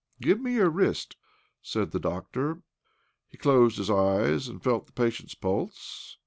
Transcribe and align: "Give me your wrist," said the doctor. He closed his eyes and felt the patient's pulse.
"Give 0.19 0.41
me 0.41 0.55
your 0.55 0.71
wrist," 0.71 1.15
said 1.61 1.91
the 1.91 1.99
doctor. 1.99 2.63
He 3.29 3.37
closed 3.37 3.77
his 3.77 3.91
eyes 3.91 4.47
and 4.47 4.59
felt 4.63 4.87
the 4.87 4.93
patient's 4.93 5.35
pulse. 5.35 6.17